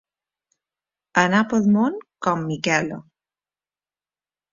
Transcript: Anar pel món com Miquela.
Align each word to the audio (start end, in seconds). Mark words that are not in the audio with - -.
Anar 1.23 1.41
pel 1.51 1.67
món 1.75 1.99
com 2.27 2.41
Miquela. 2.53 2.97